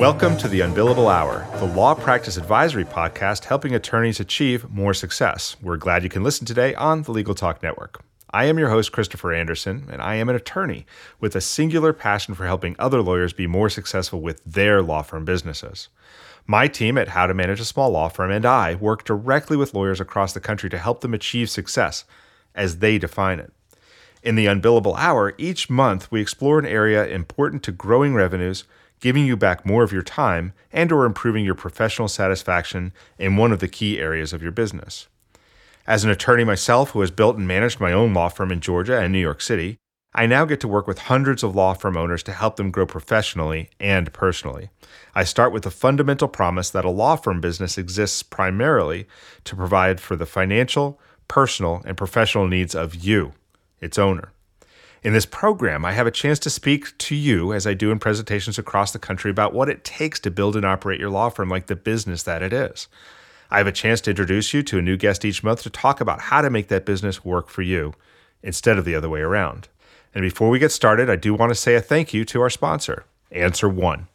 [0.00, 5.56] Welcome to the Unbillable Hour, the law practice advisory podcast helping attorneys achieve more success.
[5.60, 8.02] We're glad you can listen today on the Legal Talk Network.
[8.30, 10.86] I am your host, Christopher Anderson, and I am an attorney
[11.20, 15.26] with a singular passion for helping other lawyers be more successful with their law firm
[15.26, 15.88] businesses.
[16.46, 19.74] My team at How to Manage a Small Law Firm and I work directly with
[19.74, 22.06] lawyers across the country to help them achieve success
[22.54, 23.52] as they define it.
[24.22, 28.64] In the Unbillable Hour, each month we explore an area important to growing revenues
[29.00, 33.52] giving you back more of your time and or improving your professional satisfaction in one
[33.52, 35.08] of the key areas of your business.
[35.86, 38.98] As an attorney myself who has built and managed my own law firm in Georgia
[38.98, 39.78] and New York City,
[40.12, 42.84] I now get to work with hundreds of law firm owners to help them grow
[42.84, 44.70] professionally and personally.
[45.14, 49.06] I start with the fundamental promise that a law firm business exists primarily
[49.44, 53.32] to provide for the financial, personal, and professional needs of you,
[53.80, 54.32] its owner.
[55.02, 57.98] In this program, I have a chance to speak to you, as I do in
[57.98, 61.48] presentations across the country, about what it takes to build and operate your law firm
[61.48, 62.86] like the business that it is.
[63.50, 66.02] I have a chance to introduce you to a new guest each month to talk
[66.02, 67.94] about how to make that business work for you
[68.42, 69.68] instead of the other way around.
[70.14, 72.50] And before we get started, I do want to say a thank you to our
[72.50, 74.08] sponsor, Answer One.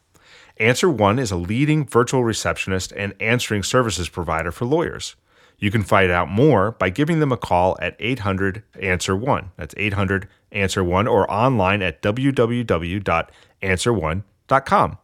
[0.58, 5.16] Answer One is a leading virtual receptionist and answering services provider for lawyers.
[5.58, 9.52] You can find out more by giving them a call at 800 Answer 1.
[9.56, 14.98] That's 800 Answer 1 or online at www.answer1.com.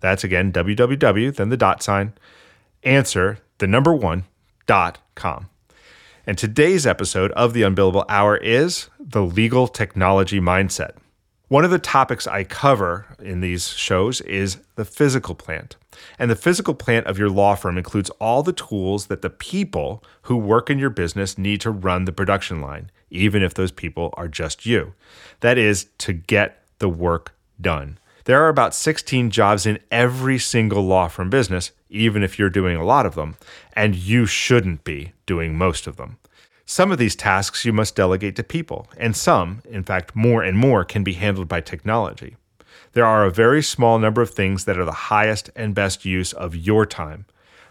[0.00, 2.12] That's again www, then the dot sign,
[2.82, 4.24] answer, the number one,
[4.66, 5.48] dot com.
[6.26, 10.96] And today's episode of the Unbillable Hour is the legal technology mindset.
[11.54, 15.76] One of the topics I cover in these shows is the physical plant.
[16.18, 20.02] And the physical plant of your law firm includes all the tools that the people
[20.22, 24.12] who work in your business need to run the production line, even if those people
[24.16, 24.94] are just you.
[25.42, 27.98] That is, to get the work done.
[28.24, 32.76] There are about 16 jobs in every single law firm business, even if you're doing
[32.76, 33.36] a lot of them,
[33.74, 36.18] and you shouldn't be doing most of them.
[36.66, 40.56] Some of these tasks you must delegate to people, and some, in fact, more and
[40.56, 42.36] more, can be handled by technology.
[42.92, 46.32] There are a very small number of things that are the highest and best use
[46.32, 47.26] of your time.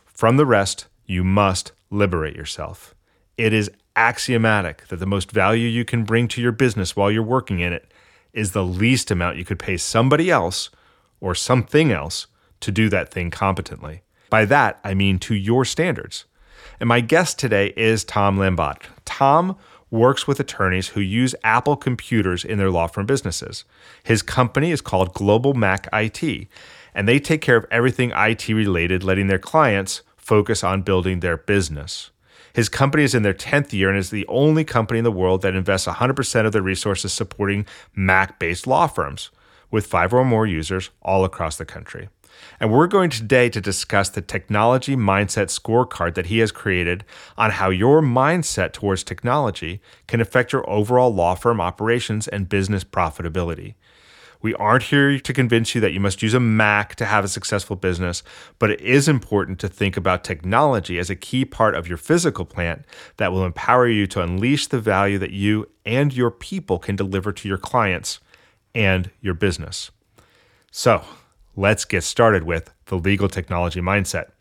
[0.06, 2.94] From the rest, you must liberate yourself.
[3.38, 7.24] It is axiomatic that the most value you can bring to your business while you're
[7.24, 7.92] working in it
[8.32, 10.70] is the least amount you could pay somebody else
[11.20, 12.28] or something else
[12.60, 14.02] to do that thing competently.
[14.30, 16.26] By that, I mean to your standards.
[16.80, 18.84] And my guest today is Tom Lambotte.
[19.06, 19.58] Tom
[19.90, 23.64] works with attorneys who use Apple computers in their law firm businesses.
[24.04, 26.48] His company is called Global Mac IT,
[26.96, 31.38] and they take care of everything IT related, letting their clients focus on building their
[31.38, 32.10] business.
[32.54, 35.42] His company is in their 10th year and is the only company in the world
[35.42, 37.66] that invests 100% of their resources supporting
[37.96, 39.32] Mac based law firms
[39.72, 42.10] with five or more users all across the country.
[42.60, 47.04] And we're going today to discuss the technology mindset scorecard that he has created
[47.38, 52.84] on how your mindset towards technology can affect your overall law firm operations and business
[52.84, 53.76] profitability.
[54.44, 57.30] We aren't here to convince you that you must use a Mac to have a
[57.30, 58.24] successful business,
[58.60, 62.44] but it is important to think about technology as a key part of your physical
[62.44, 62.84] plant
[63.16, 67.32] that will empower you to unleash the value that you and your people can deliver
[67.32, 68.20] to your clients
[68.76, 69.92] and your business.
[70.72, 71.06] So,
[71.56, 74.32] let's get started with the legal technology mindset.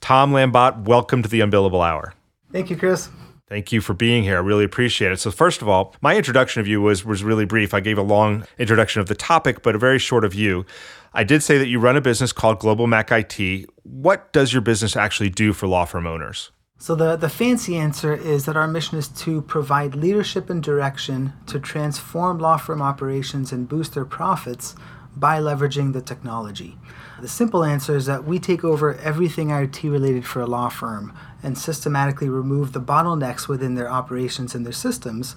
[0.00, 2.14] Tom Lambotte, welcome to the Unbillable Hour.
[2.52, 3.08] Thank you, Chris.
[3.48, 4.36] Thank you for being here.
[4.36, 5.20] I really appreciate it.
[5.20, 7.74] So, first of all, my introduction of you was was really brief.
[7.74, 10.66] I gave a long introduction of the topic, but a very short of you.
[11.14, 13.66] I did say that you run a business called Global Mac IT.
[13.84, 16.50] What does your business actually do for law firm owners?
[16.78, 21.32] So the, the fancy answer is that our mission is to provide leadership and direction
[21.46, 24.74] to transform law firm operations and boost their profits
[25.16, 26.76] by leveraging the technology.
[27.20, 31.16] The simple answer is that we take over everything IT related for a law firm
[31.42, 35.34] and systematically remove the bottlenecks within their operations and their systems,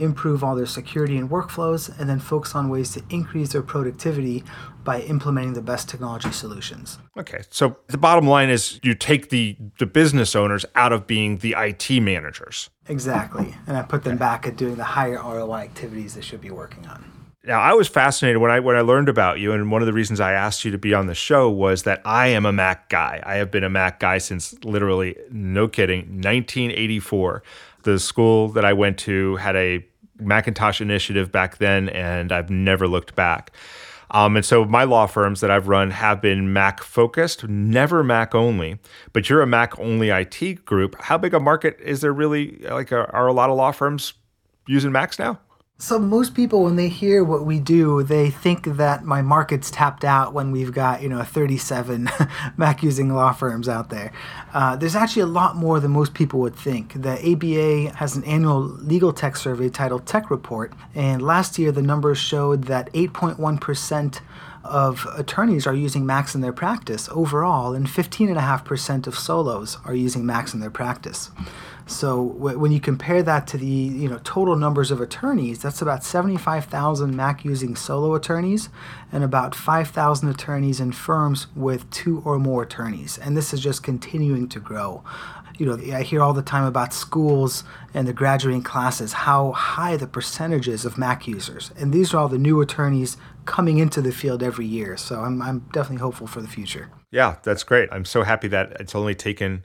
[0.00, 4.42] improve all their security and workflows, and then focus on ways to increase their productivity
[4.82, 6.98] by implementing the best technology solutions.
[7.16, 7.42] Okay.
[7.50, 11.54] So the bottom line is you take the the business owners out of being the
[11.56, 12.70] IT managers.
[12.88, 13.54] Exactly.
[13.66, 16.86] And I put them back at doing the higher ROI activities they should be working
[16.86, 17.19] on.
[17.42, 19.94] Now, I was fascinated when I when I learned about you, and one of the
[19.94, 22.90] reasons I asked you to be on the show was that I am a Mac
[22.90, 23.22] guy.
[23.24, 27.42] I have been a Mac guy since literally, no kidding, 1984.
[27.84, 29.82] The school that I went to had a
[30.18, 33.52] Macintosh initiative back then, and I've never looked back.
[34.10, 38.34] Um, and so my law firms that I've run have been Mac focused, never Mac
[38.34, 38.78] only.
[39.14, 41.00] But you're a Mac only IT group.
[41.00, 42.58] How big a market is there really?
[42.58, 44.12] Like, are, are a lot of law firms
[44.66, 45.38] using Macs now?
[45.80, 50.04] So most people, when they hear what we do, they think that my market's tapped
[50.04, 52.10] out when we've got you know 37
[52.58, 54.12] Mac using law firms out there.
[54.52, 57.00] Uh, there's actually a lot more than most people would think.
[57.00, 61.80] The ABA has an annual legal tech survey titled Tech Report, and last year the
[61.80, 64.20] numbers showed that 8.1 percent
[64.62, 70.26] of attorneys are using Macs in their practice overall, and 15.5% of solos are using
[70.26, 71.30] Macs in their practice.
[71.90, 76.04] So when you compare that to the you know total numbers of attorneys, that's about
[76.04, 78.68] 75,000 Mac using solo attorneys
[79.10, 83.18] and about 5,000 attorneys in firms with two or more attorneys.
[83.18, 85.02] And this is just continuing to grow.
[85.58, 89.96] You know, I hear all the time about schools and the graduating classes how high
[89.96, 91.72] the percentages of Mac users.
[91.76, 93.16] And these are all the new attorneys
[93.46, 94.96] coming into the field every year.
[94.96, 96.88] So I'm I'm definitely hopeful for the future.
[97.10, 97.88] Yeah, that's great.
[97.90, 99.64] I'm so happy that it's only taken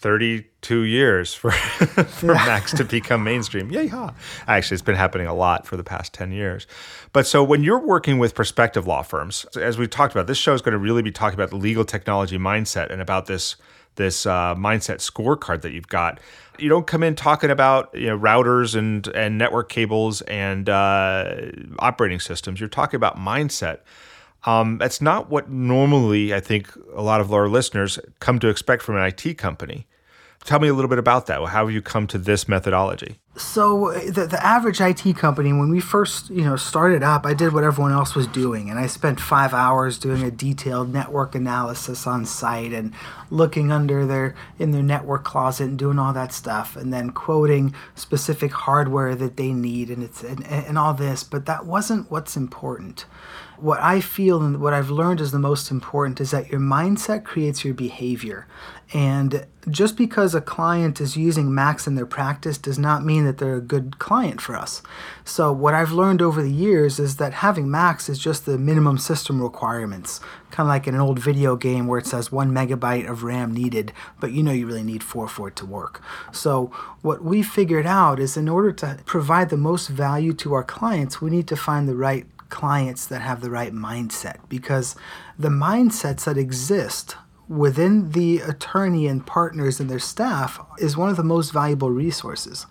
[0.00, 2.46] 32 years for, for yeah.
[2.46, 3.70] Macs to become mainstream.
[3.70, 4.10] Yeah, yeah.
[4.46, 6.66] Actually, it's been happening a lot for the past 10 years.
[7.12, 10.54] But so when you're working with prospective law firms, as we've talked about, this show
[10.54, 13.56] is going to really be talking about the legal technology mindset and about this
[13.98, 16.20] this uh, mindset scorecard that you've got.
[16.56, 21.34] You don't come in talking about you know routers and and network cables and uh,
[21.80, 22.60] operating systems.
[22.60, 23.80] You're talking about mindset.
[24.44, 28.84] Um, that's not what normally I think a lot of our listeners come to expect
[28.84, 29.87] from an IT company.
[30.44, 31.40] Tell me a little bit about that.
[31.40, 33.18] How have you come to this methodology?
[33.36, 37.52] So the, the average IT company, when we first you know started up, I did
[37.52, 42.06] what everyone else was doing, and I spent five hours doing a detailed network analysis
[42.06, 42.94] on site and
[43.30, 47.74] looking under their in their network closet and doing all that stuff, and then quoting
[47.94, 51.22] specific hardware that they need and it's and, and all this.
[51.22, 53.04] But that wasn't what's important
[53.60, 57.24] what I feel and what I've learned is the most important is that your mindset
[57.24, 58.46] creates your behavior.
[58.94, 63.36] And just because a client is using Macs in their practice does not mean that
[63.36, 64.82] they're a good client for us.
[65.24, 68.96] So, what I've learned over the years is that having Macs is just the minimum
[68.96, 70.20] system requirements,
[70.50, 73.52] kind of like in an old video game where it says one megabyte of RAM
[73.52, 76.02] needed, but you know you really need four for it to work.
[76.32, 76.66] So,
[77.02, 81.20] what we figured out is in order to provide the most value to our clients,
[81.20, 84.96] we need to find the right clients that have the right mindset because
[85.38, 87.16] the mindsets that exist
[87.48, 92.66] within the attorney and partners and their staff is one of the most valuable resources.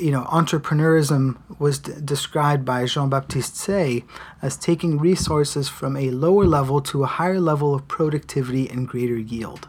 [0.00, 4.04] You know, entrepreneurism was d- described by Jean Baptiste Say
[4.40, 9.18] as taking resources from a lower level to a higher level of productivity and greater
[9.18, 9.68] yield.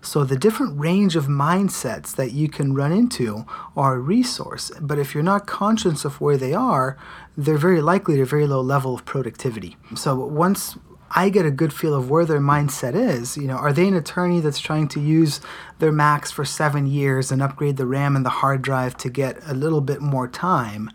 [0.00, 3.46] So the different range of mindsets that you can run into
[3.76, 6.96] are a resource, but if you're not conscious of where they are,
[7.36, 9.76] they're very likely to a very low level of productivity.
[9.94, 10.76] So once
[11.14, 13.36] I get a good feel of where their mindset is.
[13.36, 15.40] You know, are they an attorney that's trying to use
[15.78, 19.36] their Macs for seven years and upgrade the RAM and the hard drive to get
[19.46, 20.90] a little bit more time?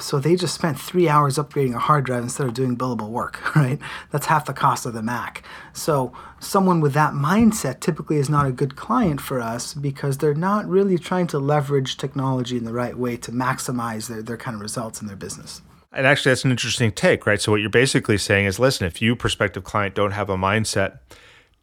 [0.00, 3.54] So they just spent three hours upgrading a hard drive instead of doing billable work,
[3.56, 3.78] right?
[4.10, 5.42] That's half the cost of the Mac.
[5.72, 10.34] So someone with that mindset typically is not a good client for us because they're
[10.34, 14.54] not really trying to leverage technology in the right way to maximize their, their kind
[14.54, 15.62] of results in their business.
[15.94, 17.40] And actually, that's an interesting take, right?
[17.40, 20.98] So, what you're basically saying is listen, if you, prospective client, don't have a mindset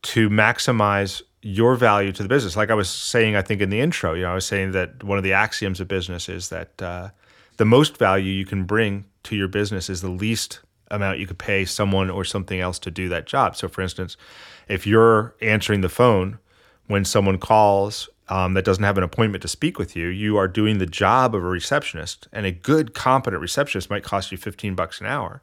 [0.04, 3.80] to maximize your value to the business, like I was saying, I think in the
[3.80, 6.82] intro, you know, I was saying that one of the axioms of business is that
[6.82, 7.10] uh,
[7.58, 10.60] the most value you can bring to your business is the least
[10.92, 13.56] amount you could pay someone or something else to do that job.
[13.56, 14.18] So, for instance,
[14.68, 16.38] if you're answering the phone
[16.88, 20.48] when someone calls um, that doesn't have an appointment to speak with you, you are
[20.48, 24.74] doing the job of a receptionist, and a good, competent receptionist might cost you 15
[24.74, 25.42] bucks an hour.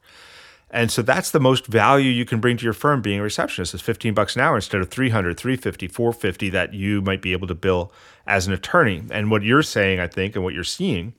[0.71, 3.75] And so that's the most value you can bring to your firm being a receptionist
[3.75, 7.47] is 15 bucks an hour instead of 300, 350, 450 that you might be able
[7.49, 7.93] to bill
[8.27, 9.03] as an attorney.
[9.11, 11.13] And what you're saying, I think, and what you're seeing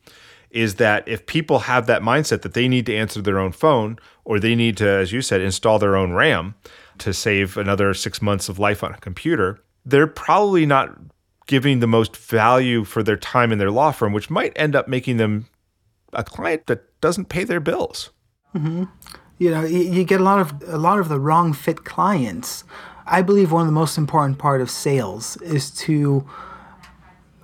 [0.50, 4.00] is that if people have that mindset that they need to answer their own phone
[4.26, 6.56] or they need to, as you said, install their own RAM
[6.98, 10.98] to save another six months of life on a computer, they're probably not
[11.50, 14.88] giving the most value for their time in their law firm, which might end up
[14.88, 15.48] making them
[16.14, 18.12] a client that doesn't pay their bills.
[18.56, 18.84] Mm-hmm.
[19.40, 22.64] You know, you get a lot of a lot of the wrong fit clients.
[23.08, 26.30] I believe one of the most important part of sales is to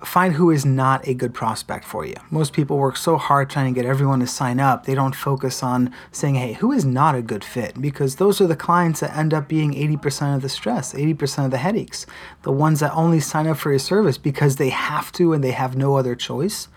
[0.04, 2.14] find who is not a good prospect for you.
[2.30, 5.62] Most people work so hard trying to get everyone to sign up, they don't focus
[5.62, 7.80] on saying, hey, who is not a good fit?
[7.80, 11.50] Because those are the clients that end up being 80% of the stress, 80% of
[11.50, 12.04] the headaches.
[12.42, 15.52] The ones that only sign up for your service because they have to and they
[15.52, 16.68] have no other choice,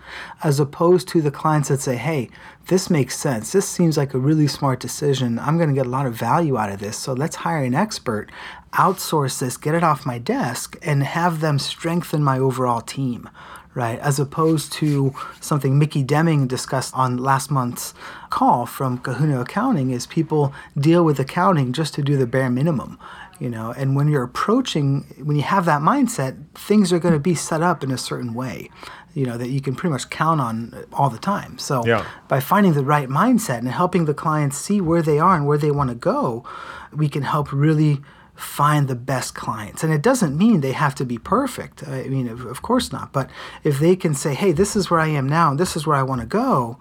[0.42, 2.30] as opposed to the clients that say, hey,
[2.66, 3.52] this makes sense.
[3.52, 5.38] This seems like a really smart decision.
[5.38, 6.96] I'm going to get a lot of value out of this.
[6.96, 8.30] So let's hire an expert
[8.72, 13.28] outsource this, get it off my desk, and have them strengthen my overall team,
[13.74, 13.98] right?
[13.98, 17.94] As opposed to something Mickey Deming discussed on last month's
[18.30, 22.98] call from Kahuna Accounting is people deal with accounting just to do the bare minimum.
[23.38, 27.20] You know, and when you're approaching, when you have that mindset, things are going to
[27.20, 28.68] be set up in a certain way
[29.14, 31.58] you know that you can pretty much count on all the time.
[31.58, 32.06] So yeah.
[32.28, 35.58] by finding the right mindset and helping the clients see where they are and where
[35.58, 36.44] they want to go,
[36.92, 38.00] we can help really
[38.40, 39.84] find the best clients.
[39.84, 41.86] And it doesn't mean they have to be perfect.
[41.86, 43.12] I mean, of, course not.
[43.12, 43.30] But
[43.64, 45.96] if they can say, hey, this is where I am now, and this is where
[45.96, 46.78] I want to go,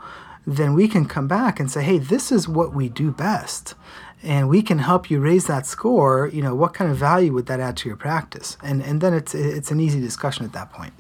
[0.48, 3.76] then we can come back and say, hey, this is what we do best.
[4.24, 6.28] And we can help you raise that score.
[6.28, 8.58] You know, what kind of value would that add to your practice?
[8.62, 10.94] And and then it's it's an easy discussion at that point.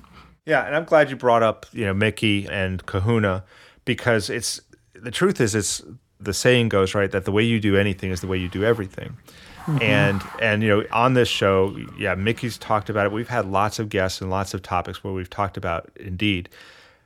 [0.45, 3.43] Yeah, and I'm glad you brought up you know Mickey and Kahuna
[3.83, 4.61] because it's
[4.93, 5.81] the truth is it's
[6.19, 8.63] the saying goes right that the way you do anything is the way you do
[8.63, 9.17] everything.
[9.65, 9.81] Mm-hmm.
[9.81, 13.11] And and you know on this show, yeah, Mickey's talked about it.
[13.11, 16.49] We've had lots of guests and lots of topics where we've talked about indeed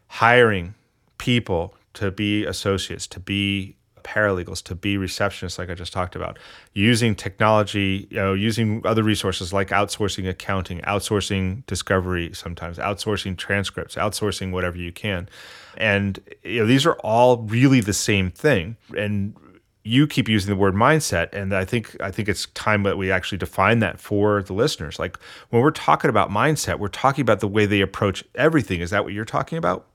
[0.08, 0.76] hiring
[1.18, 6.38] people to be associates, to be paralegals, to be receptionists, like I just talked about,
[6.74, 13.96] using technology, you know, using other resources like outsourcing accounting, outsourcing discovery, sometimes outsourcing transcripts,
[13.96, 15.30] outsourcing whatever you can.
[15.78, 18.76] And you know, these are all really the same thing.
[18.96, 19.36] And
[19.84, 23.12] you keep using the word mindset and i think i think it's time that we
[23.12, 24.98] actually define that for the listeners.
[24.98, 25.18] Like
[25.50, 28.82] when we're talking about mindset we're talking about the way they approach everything.
[28.82, 29.88] Is that what you're talking about?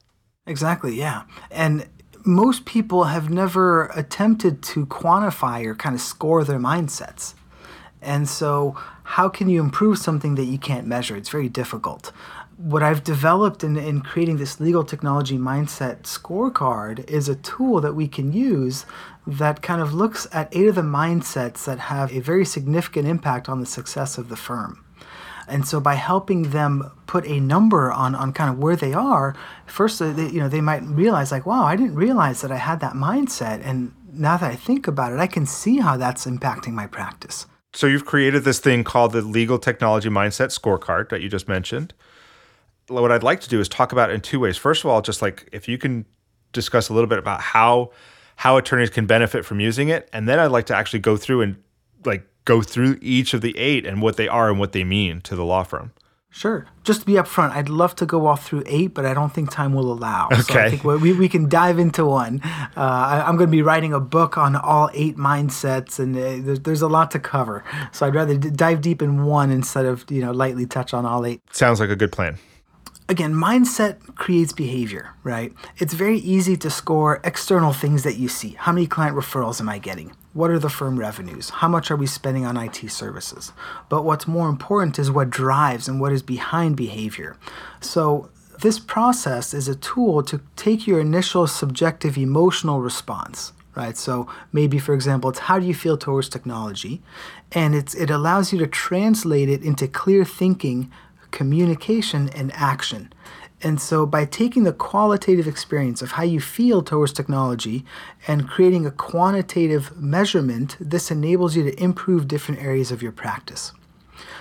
[0.46, 1.22] Exactly yeah.
[1.50, 1.88] And
[2.24, 7.34] most people have never attempted to quantify or kind of score their mindsets.
[8.02, 11.16] And so how can you improve something that you can't measure?
[11.16, 12.12] It's very difficult
[12.58, 17.94] what I've developed in, in creating this legal technology mindset scorecard is a tool that
[17.94, 18.84] we can use
[19.28, 23.48] that kind of looks at eight of the mindsets that have a very significant impact
[23.48, 24.84] on the success of the firm.
[25.46, 29.36] And so by helping them put a number on, on kind of where they are,
[29.66, 32.80] first they, you know they might realize like, wow, I didn't realize that I had
[32.80, 36.72] that mindset, and now that I think about it, I can see how that's impacting
[36.72, 37.46] my practice.
[37.72, 41.94] So you've created this thing called the Legal Technology Mindset Scorecard that you just mentioned
[42.88, 44.56] what I'd like to do is talk about it in two ways.
[44.56, 46.04] First of all, just like if you can
[46.52, 47.90] discuss a little bit about how
[48.36, 51.42] how attorneys can benefit from using it, and then I'd like to actually go through
[51.42, 51.56] and
[52.04, 55.20] like go through each of the eight and what they are and what they mean
[55.22, 55.92] to the law firm.
[56.30, 56.66] Sure.
[56.84, 59.50] Just to be upfront, I'd love to go off through eight, but I don't think
[59.50, 60.28] time will allow.
[60.32, 60.42] Okay.
[60.42, 62.40] So I think we, we can dive into one.
[62.44, 66.44] Uh, I, am going to be writing a book on all eight mindsets, and uh,
[66.44, 67.64] there's, there's a lot to cover.
[67.92, 71.06] So I'd rather d- dive deep in one instead of you know lightly touch on
[71.06, 71.40] all eight.
[71.50, 72.38] Sounds like a good plan
[73.08, 75.52] again, mindset creates behavior, right?
[75.78, 78.50] It's very easy to score external things that you see.
[78.50, 80.12] How many client referrals am I getting?
[80.34, 81.50] What are the firm revenues?
[81.50, 83.52] How much are we spending on IT services?
[83.88, 87.36] But what's more important is what drives and what is behind behavior.
[87.80, 93.96] So, this process is a tool to take your initial subjective emotional response, right?
[93.96, 97.00] So maybe, for example, it's how do you feel towards technology?
[97.52, 100.90] And it's, it allows you to translate it into clear thinking
[101.30, 103.12] communication, and action.
[103.60, 107.84] And so, by taking the qualitative experience of how you feel towards technology
[108.28, 113.72] and creating a quantitative measurement, this enables you to improve different areas of your practice.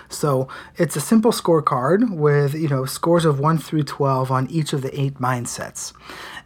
[0.09, 4.71] So, it's a simple scorecard with, you know, scores of 1 through 12 on each
[4.71, 5.93] of the eight mindsets.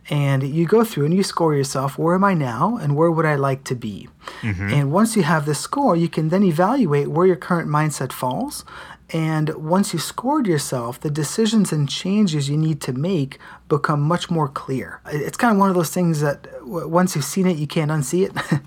[0.09, 3.25] And you go through and you score yourself where am I now and where would
[3.25, 4.09] I like to be?
[4.41, 4.73] Mm-hmm.
[4.73, 8.65] And once you have this score, you can then evaluate where your current mindset falls
[9.13, 14.29] and once you've scored yourself, the decisions and changes you need to make become much
[14.29, 15.01] more clear.
[15.07, 18.25] It's kind of one of those things that once you've seen it, you can't unsee
[18.25, 18.31] it.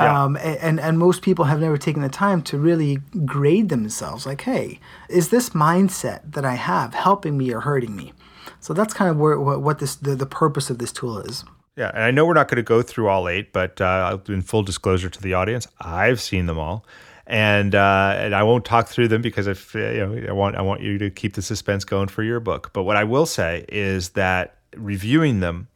[0.00, 0.24] yeah.
[0.24, 4.42] um, and, and most people have never taken the time to really grade themselves like,
[4.42, 8.12] hey, is this mindset that I have helping me or hurting me?
[8.58, 11.44] So that's kind of where, what this the, the purpose of this tool is.
[11.76, 14.42] Yeah, and I know we're not going to go through all eight, but uh, in
[14.42, 16.84] full disclosure to the audience, I've seen them all
[17.26, 20.62] and uh, and I won't talk through them because if you know I want I
[20.62, 22.70] want you to keep the suspense going for your book.
[22.72, 25.68] But what I will say is that reviewing them,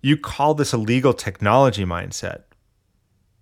[0.00, 2.42] you call this a legal technology mindset,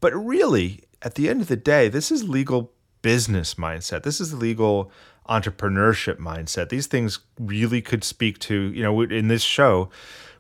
[0.00, 2.72] but really at the end of the day, this is legal
[3.02, 4.02] business mindset.
[4.02, 4.90] This is legal
[5.28, 6.68] entrepreneurship mindset.
[6.68, 9.90] These things really could speak to, you know, in this show,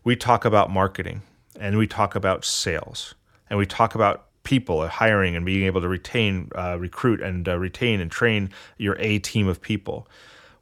[0.04, 1.22] we talk about marketing
[1.58, 3.14] and we talk about sales
[3.48, 7.58] and we talk about people hiring and being able to retain, uh, recruit, and uh,
[7.58, 8.48] retain and train
[8.78, 10.08] your A team of people.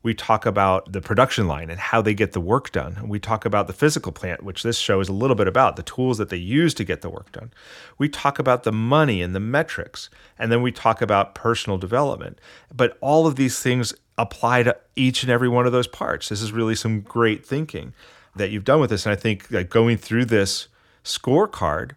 [0.02, 3.08] We talk about the production line and how they get the work done.
[3.08, 5.82] We talk about the physical plant, which this show is a little bit about, the
[5.82, 7.52] tools that they use to get the work done.
[7.98, 12.38] We talk about the money and the metrics, and then we talk about personal development.
[12.74, 16.28] But all of these things apply to each and every one of those parts.
[16.30, 17.92] This is really some great thinking
[18.36, 19.06] that you've done with this.
[19.06, 20.68] And I think that going through this
[21.04, 21.92] scorecard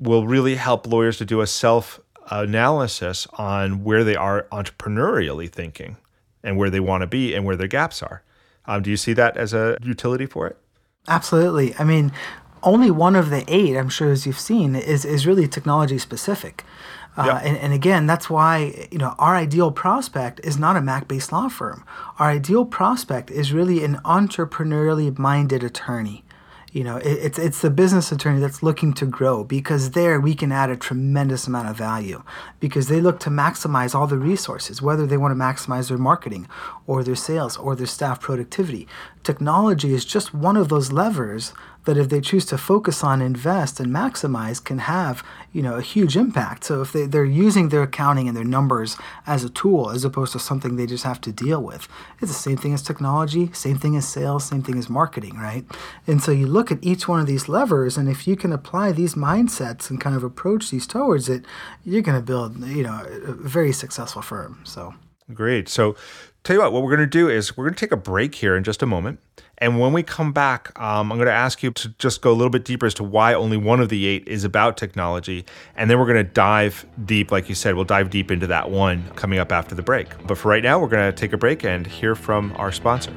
[0.00, 2.00] will really help lawyers to do a self
[2.30, 5.96] analysis on where they are entrepreneurially thinking
[6.42, 8.22] and where they want to be and where their gaps are.
[8.66, 10.58] Um, do you see that as a utility for it?
[11.08, 11.74] Absolutely.
[11.78, 12.12] I mean,
[12.62, 16.64] only one of the eight, I'm sure, as you've seen, is is really technology specific.
[17.16, 17.42] Uh, yep.
[17.44, 21.48] and, and again, that's why you know our ideal prospect is not a Mac-based law
[21.48, 21.84] firm.
[22.18, 26.24] Our ideal prospect is really an entrepreneurially minded attorney
[26.72, 30.34] you know, it, it's it's the business attorney that's looking to grow because there we
[30.34, 32.22] can add a tremendous amount of value
[32.60, 36.46] because they look to maximize all the resources, whether they want to maximize their marketing
[36.86, 38.86] or their sales or their staff productivity.
[39.22, 41.52] Technology is just one of those levers
[41.88, 45.80] that if they choose to focus on, invest, and maximize, can have you know a
[45.80, 46.64] huge impact.
[46.64, 50.32] So if they, they're using their accounting and their numbers as a tool as opposed
[50.32, 51.88] to something they just have to deal with,
[52.20, 55.64] it's the same thing as technology, same thing as sales, same thing as marketing, right?
[56.06, 58.92] And so you look at each one of these levers, and if you can apply
[58.92, 61.46] these mindsets and kind of approach these towards it,
[61.86, 64.60] you're going to build you know a very successful firm.
[64.64, 64.92] So.
[65.32, 65.68] Great.
[65.68, 65.94] So,
[66.44, 68.34] tell you what, what we're going to do is we're going to take a break
[68.34, 69.20] here in just a moment.
[69.60, 72.32] And when we come back, um, I'm going to ask you to just go a
[72.32, 75.44] little bit deeper as to why only one of the eight is about technology.
[75.74, 78.70] And then we're going to dive deep, like you said, we'll dive deep into that
[78.70, 80.08] one coming up after the break.
[80.28, 83.12] But for right now, we're going to take a break and hear from our sponsor.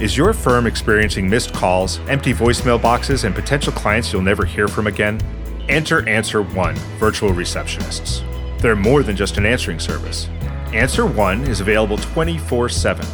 [0.00, 4.68] Is your firm experiencing missed calls, empty voicemail boxes, and potential clients you'll never hear
[4.68, 5.20] from again?
[5.68, 8.22] Enter Answer One virtual receptionists.
[8.60, 10.28] They're more than just an answering service.
[10.72, 13.06] Answer One is available 24 7.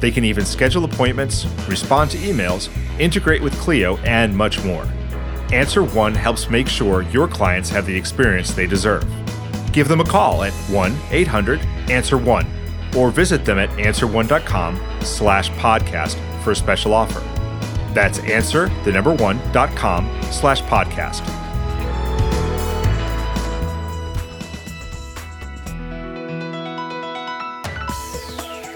[0.00, 4.84] They can even schedule appointments, respond to emails, integrate with Clio, and much more.
[5.52, 9.04] Answer One helps make sure your clients have the experience they deserve.
[9.72, 11.60] Give them a call at 1 800
[11.90, 12.46] Answer One
[12.96, 17.20] or visit them at answer1.com slash podcast for a special offer.
[17.94, 21.39] That's answer, the number one, dot com slash podcast.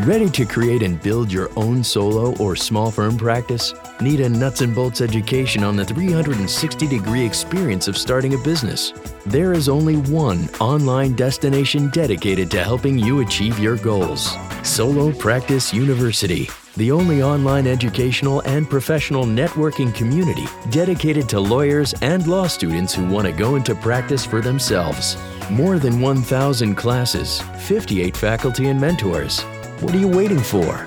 [0.05, 3.73] Ready to create and build your own solo or small firm practice?
[4.03, 8.93] Need a nuts and bolts education on the 360 degree experience of starting a business?
[9.25, 15.73] There is only one online destination dedicated to helping you achieve your goals Solo Practice
[15.73, 22.95] University, the only online educational and professional networking community dedicated to lawyers and law students
[22.95, 25.17] who want to go into practice for themselves.
[25.51, 29.43] More than 1,000 classes, 58 faculty and mentors
[29.80, 30.84] what are you waiting for?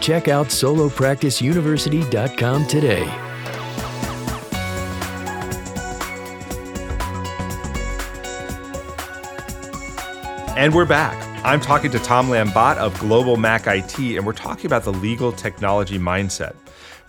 [0.00, 3.08] Check out solopracticeuniversity.com today.
[10.56, 11.16] And we're back.
[11.42, 15.32] I'm talking to Tom Lambotte of Global Mac IT, and we're talking about the legal
[15.32, 16.54] technology mindset.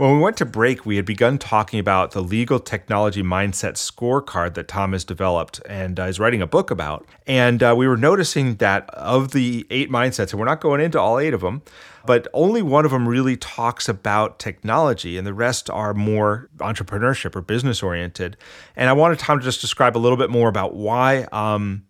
[0.01, 4.55] When we went to break, we had begun talking about the legal technology mindset scorecard
[4.55, 7.05] that Tom has developed and uh, is writing a book about.
[7.27, 10.99] And uh, we were noticing that of the eight mindsets, and we're not going into
[10.99, 11.61] all eight of them,
[12.03, 17.35] but only one of them really talks about technology, and the rest are more entrepreneurship
[17.35, 18.37] or business oriented.
[18.75, 21.27] And I wanted Tom to just describe a little bit more about why.
[21.31, 21.83] Um,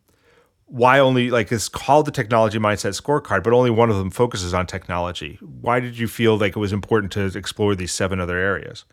[0.71, 4.53] why only like it's called the technology mindset scorecard but only one of them focuses
[4.53, 8.37] on technology why did you feel like it was important to explore these seven other
[8.37, 8.85] areas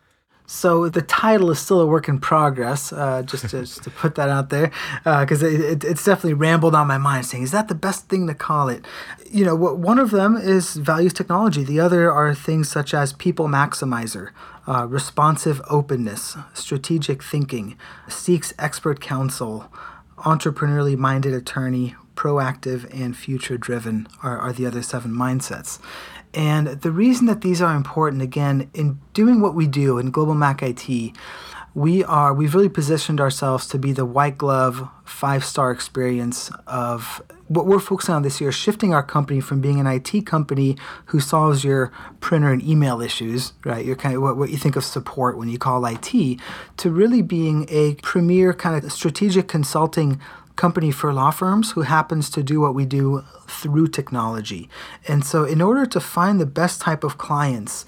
[0.51, 4.15] so the title is still a work in progress, uh, just, to, just to put
[4.15, 4.71] that out there,
[5.03, 8.09] because uh, it, it, it's definitely rambled on my mind, saying, "Is that the best
[8.09, 8.83] thing to call it?"
[9.29, 11.63] You know, what, one of them is values technology.
[11.63, 14.31] The other are things such as people maximizer,
[14.67, 19.71] uh, responsive openness, strategic thinking, seeks expert counsel,
[20.19, 25.79] entrepreneurially minded attorney, proactive, and future driven are, are the other seven mindsets.
[26.33, 30.35] And the reason that these are important, again, in doing what we do in Global
[30.35, 30.87] Mac IT,
[31.73, 37.21] we are we've really positioned ourselves to be the white glove five star experience of
[37.49, 40.77] what we're focusing on this year, is shifting our company from being an IT company
[41.07, 43.83] who solves your printer and email issues, right?
[43.83, 46.39] You're kind of what, what you think of support when you call IT,
[46.77, 50.21] to really being a premier kind of strategic consulting
[50.55, 54.69] company for law firms who happens to do what we do through technology.
[55.07, 57.85] And so, in order to find the best type of clients,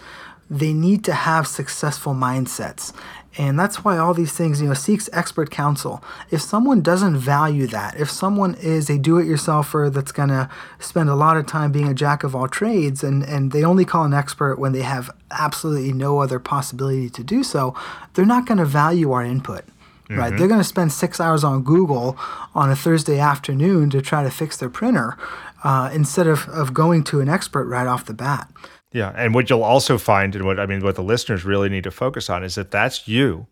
[0.49, 2.93] they need to have successful mindsets.
[3.37, 6.03] And that's why all these things, you know, seeks expert counsel.
[6.31, 10.49] If someone doesn't value that, if someone is a do it yourselfer that's going to
[10.79, 13.85] spend a lot of time being a jack of all trades and, and they only
[13.85, 17.73] call an expert when they have absolutely no other possibility to do so,
[18.13, 19.65] they're not going to value our input.
[19.65, 20.19] Mm-hmm.
[20.19, 20.37] Right?
[20.37, 22.17] They're going to spend six hours on Google
[22.53, 25.17] on a Thursday afternoon to try to fix their printer
[25.63, 28.49] uh, instead of, of going to an expert right off the bat.
[28.93, 31.85] Yeah, and what you'll also find, and what I mean, what the listeners really need
[31.85, 33.47] to focus on is that that's you,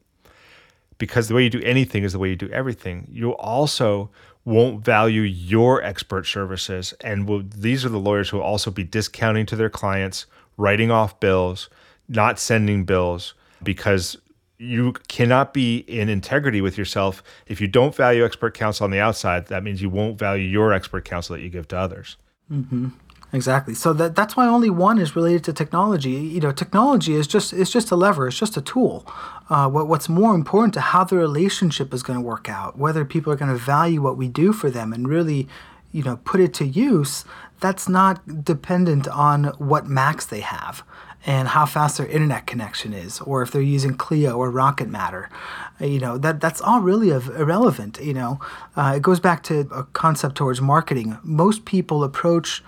[0.98, 3.08] because the way you do anything is the way you do everything.
[3.10, 4.10] You also
[4.44, 8.84] won't value your expert services, and will, these are the lawyers who will also be
[8.84, 10.26] discounting to their clients,
[10.58, 11.70] writing off bills,
[12.10, 14.18] not sending bills, because
[14.58, 19.00] you cannot be in integrity with yourself if you don't value expert counsel on the
[19.00, 19.48] outside.
[19.48, 22.18] That means you won't value your expert counsel that you give to others.
[22.52, 22.90] Mm-hmm.
[23.32, 23.76] Exactly.
[23.76, 26.12] So that that's why only one is related to technology.
[26.12, 28.28] You know, technology is just it's just a lever.
[28.28, 29.06] It's just a tool.
[29.50, 33.06] Uh, what what's more important to how the relationship is going to work out, whether
[33.06, 35.48] people are going to value what we do for them and really,
[35.92, 37.24] you know, put it to use.
[37.60, 40.82] That's not dependent on what Macs they have
[41.26, 45.30] and how fast their internet connection is, or if they're using Clio or Rocket Matter.
[45.80, 48.00] You know that that's all really irrelevant.
[48.02, 48.40] You know,
[48.76, 51.20] uh, it goes back to a concept towards marketing.
[51.24, 52.64] Most people approach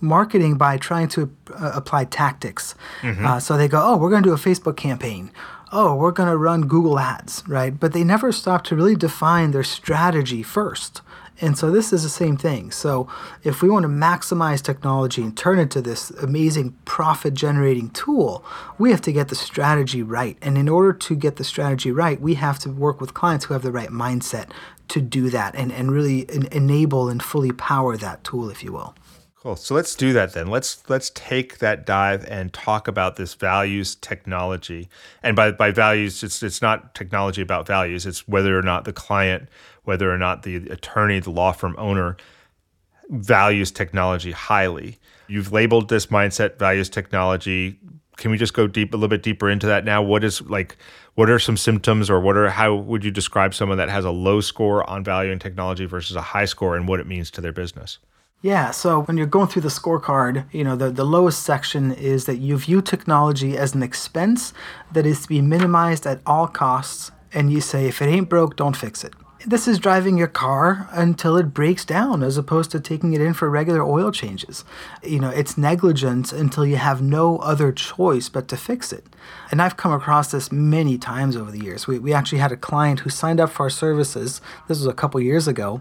[0.00, 2.74] marketing by trying to uh, apply tactics.
[3.02, 3.24] Mm-hmm.
[3.24, 5.30] Uh, so they go, oh, we're going to do a Facebook campaign.
[5.72, 7.78] Oh, we're going to run Google ads, right?
[7.78, 11.02] But they never stop to really define their strategy first.
[11.40, 12.70] And so this is the same thing.
[12.70, 13.08] So
[13.44, 18.44] if we want to maximize technology and turn it into this amazing profit generating tool,
[18.78, 20.36] we have to get the strategy right.
[20.42, 23.54] And in order to get the strategy right, we have to work with clients who
[23.54, 24.50] have the right mindset
[24.88, 28.72] to do that and, and really en- enable and fully power that tool, if you
[28.72, 28.94] will.
[29.42, 29.56] Cool.
[29.56, 30.48] So let's do that then.
[30.48, 34.90] Let's let's take that dive and talk about this values technology.
[35.22, 38.04] And by by values, it's it's not technology about values.
[38.04, 39.48] It's whether or not the client,
[39.84, 42.18] whether or not the attorney, the law firm owner
[43.08, 44.98] values technology highly.
[45.26, 47.78] You've labeled this mindset values technology.
[48.18, 50.02] Can we just go deep a little bit deeper into that now?
[50.02, 50.76] What is like
[51.14, 54.10] what are some symptoms or what are how would you describe someone that has a
[54.10, 57.40] low score on value and technology versus a high score and what it means to
[57.40, 57.98] their business?
[58.42, 62.24] Yeah, so when you're going through the scorecard, you know, the, the lowest section is
[62.24, 64.54] that you view technology as an expense
[64.92, 68.56] that is to be minimized at all costs, and you say, if it ain't broke,
[68.56, 69.12] don't fix it.
[69.46, 73.34] This is driving your car until it breaks down as opposed to taking it in
[73.34, 74.64] for regular oil changes.
[75.02, 79.04] You know, it's negligence until you have no other choice but to fix it.
[79.50, 81.86] And I've come across this many times over the years.
[81.86, 84.94] We, we actually had a client who signed up for our services, this was a
[84.94, 85.80] couple years ago,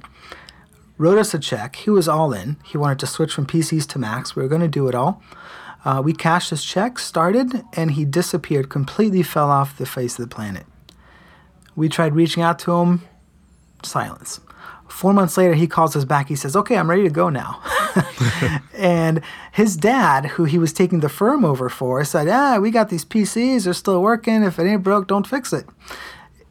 [1.00, 1.78] wrote us a check.
[1.78, 2.58] He was all in.
[2.64, 4.36] He wanted to switch from PCs to Macs.
[4.36, 5.24] We were going to do it all.
[5.84, 10.30] Uh, we cashed his check, started, and he disappeared, completely fell off the face of
[10.30, 10.66] the planet.
[11.76, 13.02] We tried reaching out to him,
[13.82, 14.42] silence.
[14.90, 16.28] Four months later, he calls us back.
[16.28, 17.62] He says, Okay, I'm ready to go now.
[18.74, 19.22] and
[19.54, 23.06] his dad, who he was taking the firm over for, said, Ah, we got these
[23.06, 23.64] PCs.
[23.64, 24.44] They're still working.
[24.44, 25.66] If it ain't broke, don't fix it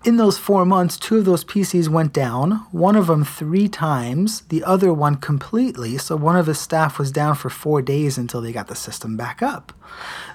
[0.04, 4.42] in those four months, two of those PCs went down, one of them three times,
[4.42, 5.98] the other one completely.
[5.98, 9.16] So one of his staff was down for four days until they got the system
[9.16, 9.72] back up.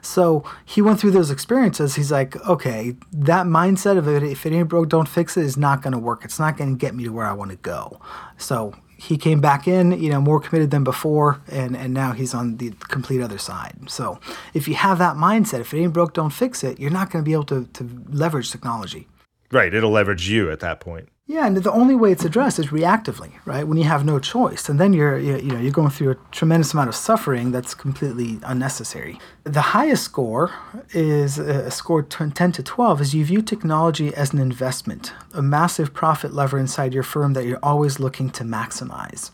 [0.01, 1.95] So he went through those experiences.
[1.95, 5.55] He's like, okay, that mindset of it, if it ain't broke, don't fix it, is
[5.55, 6.25] not going to work.
[6.25, 8.01] It's not going to get me to where I want to go.
[8.37, 12.33] So he came back in, you know, more committed than before, and, and now he's
[12.33, 13.75] on the complete other side.
[13.87, 14.19] So
[14.53, 17.23] if you have that mindset, if it ain't broke, don't fix it, you're not going
[17.23, 19.07] to be able to, to leverage technology.
[19.53, 19.73] Right.
[19.73, 21.09] It'll leverage you at that point.
[21.25, 23.65] Yeah, and the only way it's addressed is reactively, right?
[23.65, 26.73] When you have no choice, and then you're you know you're going through a tremendous
[26.73, 29.19] amount of suffering that's completely unnecessary.
[29.45, 30.51] The highest score
[30.91, 35.41] is uh, a score 10 to 12 is you view technology as an investment, a
[35.41, 39.31] massive profit lever inside your firm that you're always looking to maximize.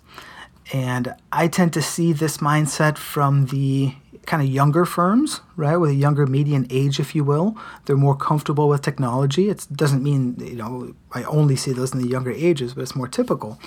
[0.71, 3.95] And I tend to see this mindset from the
[4.29, 7.57] kind of younger firms, right, with a younger median age, if you will.
[7.85, 9.49] They're more comfortable with technology.
[9.49, 12.95] It doesn't mean, you know, I only see those in the younger ages, but it's
[12.95, 13.59] more typical.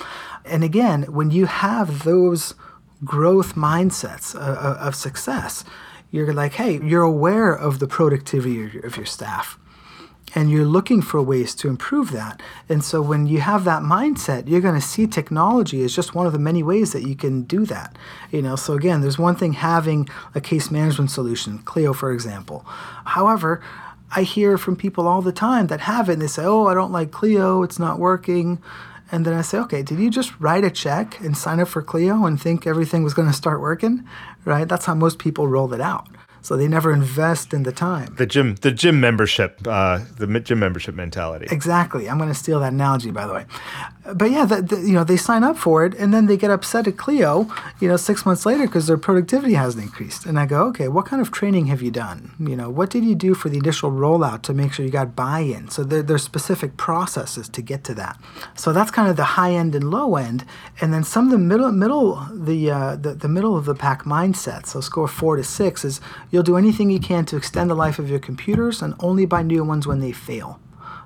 [0.45, 2.55] And again, when you have those
[3.05, 5.65] growth mindsets of, of success,
[6.13, 9.59] you're like, hey, you're aware of the productivity of your staff.
[10.35, 12.41] And you're looking for ways to improve that.
[12.69, 16.27] And so when you have that mindset, you're going to see technology as just one
[16.27, 17.97] of the many ways that you can do that.
[18.31, 22.65] You know, so again, there's one thing having a case management solution, Clio for example.
[23.05, 23.63] However,
[24.15, 26.75] I hear from people all the time that have it and they say, "Oh, I
[26.75, 28.59] don't like Clio, it's not working."
[29.11, 31.83] And then I say, okay, did you just write a check and sign up for
[31.83, 34.05] Clio and think everything was going to start working?
[34.47, 34.67] Right?
[34.67, 36.09] That's how most people roll it out
[36.43, 38.15] so they never invest in the time.
[38.19, 41.47] The gym, the gym membership, uh, the gym membership mentality.
[41.51, 42.09] Exactly.
[42.09, 43.47] I'm going to steal that analogy, by the way.
[44.13, 46.51] But yeah, the, the, you know, they sign up for it and then they get
[46.51, 47.49] upset at Clio,
[47.81, 50.27] you know, six months later because their productivity hasn't increased.
[50.27, 52.33] And I go, okay, what kind of training have you done?
[52.41, 55.15] You know, what did you do for the initial rollout to make sure you got
[55.15, 55.71] buy-in?
[55.71, 58.21] So there, there's specific processes to get to that.
[58.57, 60.45] So that's kind of the high end and low end,
[60.81, 64.03] and then some of the middle, middle, the uh, the, the middle of the pack
[64.03, 64.67] mindset.
[64.67, 66.01] So score four to six is
[66.33, 69.43] You'll do anything you can to extend the life of your computers and only buy
[69.43, 70.59] new ones when they fail.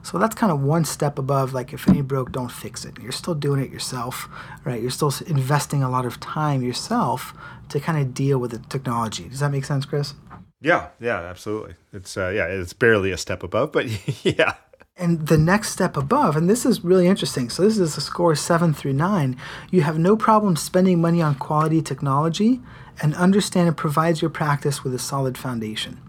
[0.03, 2.97] So that's kind of one step above, like if any broke, don't fix it.
[3.03, 4.29] You're still doing it yourself,
[4.65, 4.81] right?
[4.81, 7.35] You're still investing a lot of time yourself
[7.71, 9.29] to kind of deal with the technology.
[9.29, 10.15] Does that make sense, Chris?
[10.61, 11.75] Yeah, yeah, absolutely.
[11.93, 13.87] It's uh, yeah, it's barely a step above, but
[14.25, 14.55] yeah.
[14.99, 17.51] And the next step above, and this is really interesting.
[17.51, 19.37] So this is a score seven through nine.
[19.71, 22.63] You have no problem spending money on quality technology
[23.03, 26.01] and understand it provides your practice with a solid foundation.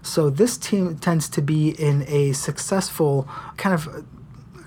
[0.00, 4.04] So this team tends to be in a successful kind of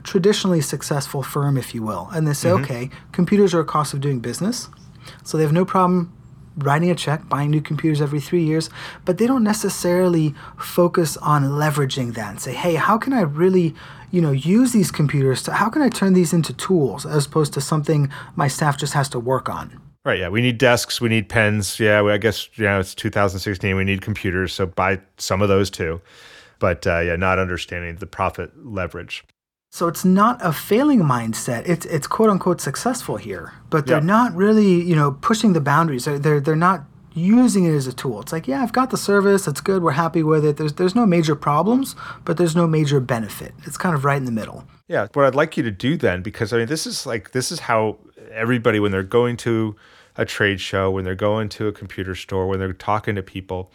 [0.04, 2.64] traditionally successful firm, if you will, and they say, mm-hmm.
[2.64, 4.70] okay, computers are a cost of doing business,
[5.24, 6.14] so they have no problem
[6.58, 8.70] writing a check, buying new computers every three years,
[9.04, 13.76] but they don't necessarily focus on leveraging that and say, hey, how can I really,
[14.12, 17.54] you know, use these computers to how can I turn these into tools as opposed
[17.54, 19.82] to something my staff just has to work on?
[20.06, 20.20] Right.
[20.20, 20.30] Yeah.
[20.30, 21.02] We need desks.
[21.02, 21.80] We need pens.
[21.80, 22.04] Yeah.
[22.04, 23.76] I guess, you know, it's 2016.
[23.76, 24.54] We need computers.
[24.54, 26.00] So buy some of those too.
[26.60, 29.24] But uh, yeah, not understanding the profit leverage.
[29.76, 31.68] So it's not a failing mindset.
[31.68, 36.06] It's it's quote unquote successful here, but they're not really you know pushing the boundaries.
[36.06, 38.22] They're, they're they're not using it as a tool.
[38.22, 39.50] It's like yeah, I've got the service.
[39.50, 39.84] It's good.
[39.84, 40.56] We're happy with it.
[40.56, 43.54] There's there's no major problems, but there's no major benefit.
[43.66, 44.64] It's kind of right in the middle.
[44.88, 45.08] Yeah.
[45.12, 47.60] What I'd like you to do then, because I mean, this is like this is
[47.60, 47.98] how
[48.32, 49.76] everybody when they're going to
[50.16, 53.74] a trade show, when they're going to a computer store, when they're talking to people,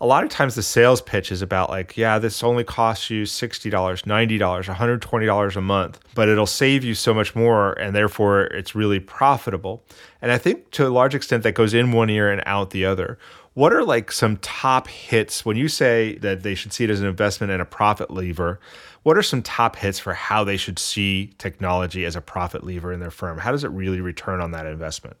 [0.00, 3.24] a lot of times the sales pitch is about like, yeah, this only costs you
[3.24, 8.74] $60, $90, $120 a month, but it'll save you so much more and therefore it's
[8.74, 9.84] really profitable.
[10.22, 12.86] And I think to a large extent that goes in one ear and out the
[12.86, 13.18] other.
[13.54, 17.00] What are like some top hits when you say that they should see it as
[17.00, 18.60] an investment and a profit lever?
[19.02, 22.92] What are some top hits for how they should see technology as a profit lever
[22.92, 23.38] in their firm?
[23.38, 25.16] How does it really return on that investment?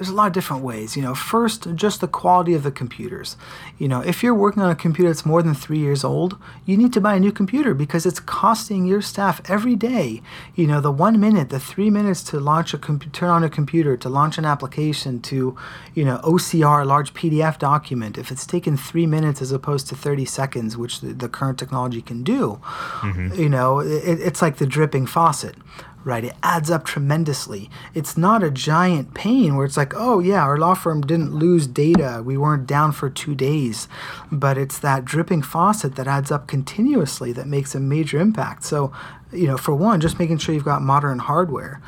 [0.00, 0.96] There's a lot of different ways.
[0.96, 3.36] You know, first, just the quality of the computers.
[3.76, 6.78] You know, if you're working on a computer that's more than three years old, you
[6.78, 10.22] need to buy a new computer because it's costing your staff every day.
[10.54, 13.94] You know, the one minute, the three minutes to launch a turn on a computer,
[13.98, 15.54] to launch an application, to,
[15.92, 18.16] you know, OCR, a large PDF document.
[18.16, 22.00] If it's taken three minutes as opposed to 30 seconds, which the, the current technology
[22.00, 22.58] can do,
[23.00, 23.38] mm-hmm.
[23.38, 25.56] you know, it, it's like the dripping faucet
[26.04, 26.24] right?
[26.24, 27.70] It adds up tremendously.
[27.94, 31.66] It's not a giant pain where it's like, oh, yeah, our law firm didn't lose
[31.66, 32.22] data.
[32.24, 33.88] We weren't down for two days.
[34.32, 38.64] But it's that dripping faucet that adds up continuously that makes a major impact.
[38.64, 38.92] So,
[39.32, 41.80] you know, for one, just making sure you've got modern hardware.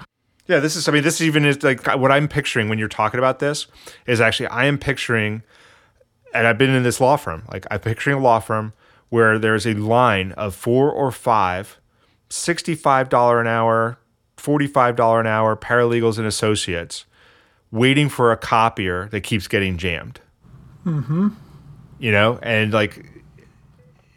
[0.46, 3.18] Yeah, this is, I mean, this even is like what I'm picturing when you're talking
[3.18, 3.66] about this
[4.06, 5.42] is actually, I am picturing,
[6.34, 8.72] and I've been in this law firm, like I'm picturing a law firm
[9.08, 11.78] where there's a line of four or five
[12.32, 13.98] $65 an hour
[14.36, 17.04] $45 an hour paralegals and associates
[17.70, 20.20] waiting for a copier that keeps getting jammed.
[20.84, 21.28] Mm-hmm.
[21.98, 23.08] You know, and like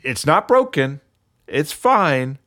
[0.03, 1.01] it's not broken,
[1.47, 2.39] it's fine,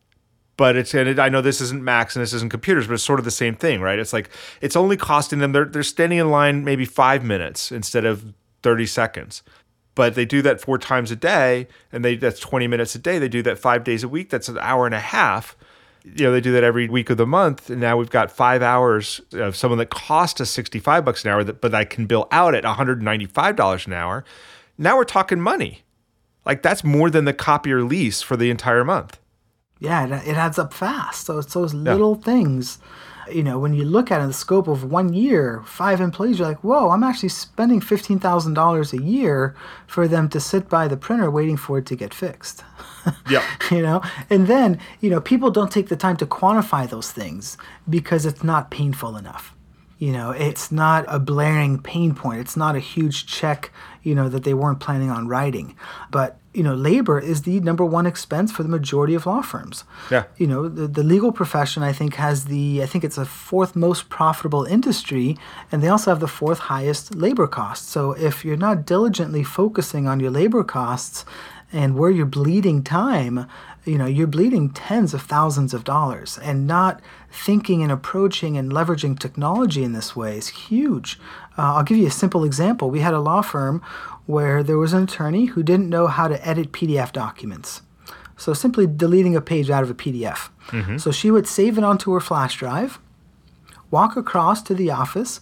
[0.57, 3.05] but it's and it, I know this isn't Macs and this isn't computers, but it's
[3.05, 3.99] sort of the same thing, right?
[3.99, 8.05] It's like it's only costing them they're they're standing in line maybe five minutes instead
[8.05, 9.43] of thirty seconds.
[9.95, 13.21] But they do that four times a day, and they that's twenty minutes a day.
[13.21, 14.31] They do that five days a week.
[14.31, 15.57] That's an hour and a half
[16.17, 17.71] you know they do that every week of the month.
[17.71, 21.45] And now we've got five hours of someone that cost us 65 bucks an hour
[21.45, 24.25] that, but i can bill out at $195 an hour.
[24.77, 25.83] Now we're talking money.
[26.45, 29.19] Like that's more than the copier lease for the entire month.
[29.81, 31.27] Yeah it, it adds up fast.
[31.27, 32.25] So it's those little yeah.
[32.25, 32.79] things
[33.33, 36.39] you know, when you look at it in the scope of one year, five employees,
[36.39, 39.55] you're like, whoa, I'm actually spending $15,000 a year
[39.87, 42.65] for them to sit by the printer waiting for it to get fixed.
[43.31, 43.43] Yeah.
[43.71, 47.57] you know, and then, you know, people don't take the time to quantify those things
[47.89, 49.55] because it's not painful enough.
[49.99, 52.41] You know, it's not a blaring pain point.
[52.41, 53.73] It's not a huge check,
[54.05, 55.75] you know, that they weren't planning on writing.
[56.13, 59.83] But, you know, labor is the number one expense for the majority of law firms.
[60.09, 60.25] Yeah.
[60.37, 63.75] You know, the, the legal profession, I think, has the, I think it's the fourth
[63.75, 65.37] most profitable industry,
[65.73, 67.91] and they also have the fourth highest labor costs.
[67.91, 71.25] So if you're not diligently focusing on your labor costs,
[71.73, 73.47] and where you're bleeding time,
[73.85, 77.01] you know, you're bleeding tens of thousands of dollars and not
[77.31, 81.19] thinking and approaching and leveraging technology in this way is huge.
[81.57, 82.91] Uh, I'll give you a simple example.
[82.91, 83.83] We had a law firm
[84.27, 87.83] where there was an attorney who didn't know how to edit PDF documents.
[88.37, 90.51] So simply deleting a page out of a PDF.
[90.69, 90.99] Mm-hmm.
[90.99, 92.99] So she would save it onto her flash drive,
[93.91, 95.41] walk across to the office,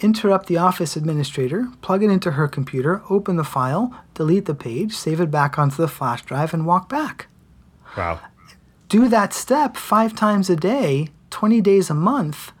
[0.00, 4.92] interrupt the office administrator, plug it into her computer, open the file, delete the page,
[4.92, 7.28] save it back onto the flash drive, and walk back.
[7.96, 8.20] Wow.
[8.88, 12.52] Do that step five times a day, 20 days a month.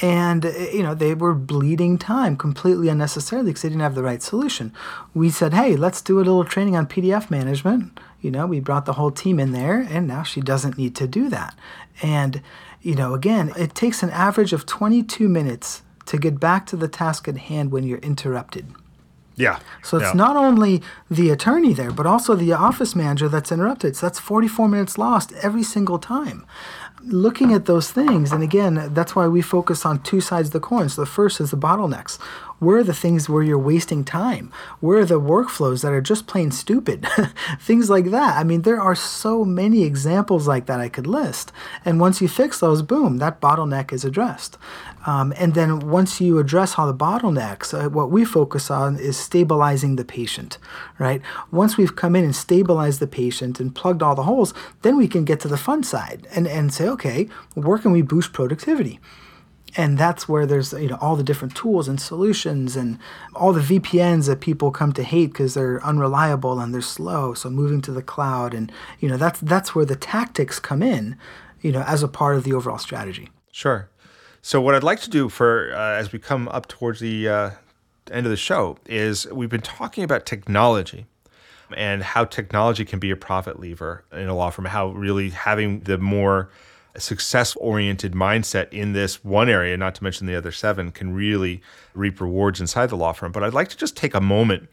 [0.00, 4.02] And, eh, you know, they were bleeding time completely unnecessarily because they didn't have the
[4.04, 4.72] right solution.
[5.14, 7.98] We said, hey, let's do a little training on PDF management.
[8.20, 11.08] You know, we brought the whole team in there, and now she doesn't need to
[11.08, 11.56] do that.
[12.02, 12.42] And,
[12.80, 16.88] you know, again, it takes an average of 22 minutes to get back to the
[16.88, 18.66] task at hand when you're interrupted.
[19.36, 19.60] Yeah.
[19.82, 20.12] So it's yeah.
[20.14, 23.94] not only the attorney there, but also the office manager that's interrupted.
[23.94, 26.44] So that's 44 minutes lost every single time.
[27.04, 30.60] Looking at those things, and again, that's why we focus on two sides of the
[30.60, 30.88] coin.
[30.88, 32.18] So the first is the bottlenecks.
[32.58, 34.52] Where are the things where you're wasting time?
[34.80, 37.06] Where are the workflows that are just plain stupid?
[37.60, 38.36] things like that.
[38.36, 41.52] I mean, there are so many examples like that I could list.
[41.84, 44.58] And once you fix those, boom, that bottleneck is addressed.
[45.06, 49.16] Um, and then once you address all the bottlenecks, uh, what we focus on is
[49.16, 50.58] stabilizing the patient,
[50.98, 51.22] right?
[51.52, 55.06] Once we've come in and stabilized the patient and plugged all the holes, then we
[55.06, 58.98] can get to the fun side and, and say, okay, where can we boost productivity?
[59.76, 62.98] And that's where there's you know all the different tools and solutions and
[63.34, 67.34] all the VPNs that people come to hate because they're unreliable and they're slow.
[67.34, 71.16] So moving to the cloud and you know that's that's where the tactics come in,
[71.60, 73.28] you know, as a part of the overall strategy.
[73.52, 73.88] Sure.
[74.40, 77.50] So what I'd like to do for uh, as we come up towards the uh,
[78.10, 81.06] end of the show is we've been talking about technology
[81.76, 84.64] and how technology can be a profit lever in a law firm.
[84.64, 86.50] How really having the more
[86.98, 91.62] success oriented mindset in this one area, not to mention the other seven, can really
[91.94, 93.32] reap rewards inside the law firm.
[93.32, 94.68] But I'd like to just take a moment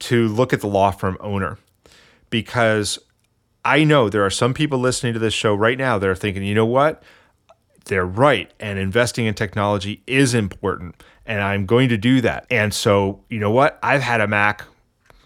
[0.00, 1.58] to look at the law firm owner
[2.30, 2.98] because
[3.64, 6.42] I know there are some people listening to this show right now that are thinking,
[6.42, 7.02] you know what?
[7.86, 12.46] they're right and investing in technology is important and I'm going to do that.
[12.50, 13.78] And so, you know what?
[13.82, 14.64] I've had a Mac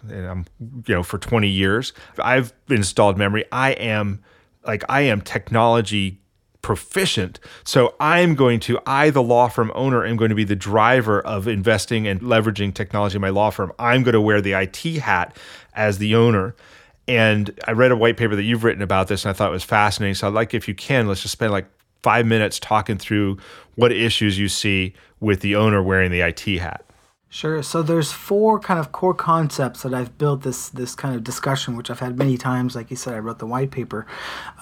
[0.09, 0.47] and I'm
[0.87, 1.93] you know for 20 years.
[2.19, 3.45] I've installed memory.
[3.53, 4.23] I am
[4.67, 6.20] like I am technology
[6.63, 7.41] proficient.
[7.65, 11.21] So I'm going to I the law firm owner am going to be the driver
[11.21, 13.73] of investing and leveraging technology in my law firm.
[13.79, 15.37] I'm going to wear the IT hat
[15.75, 16.55] as the owner.
[17.09, 19.53] And I read a white paper that you've written about this and I thought it
[19.53, 20.15] was fascinating.
[20.15, 21.67] So I'd like if you can, let's just spend like
[22.03, 23.39] five minutes talking through
[23.75, 26.85] what issues you see with the owner wearing the IT hat.
[27.33, 27.63] Sure.
[27.63, 31.77] So there's four kind of core concepts that I've built this this kind of discussion,
[31.77, 32.75] which I've had many times.
[32.75, 34.05] Like you said, I wrote the white paper,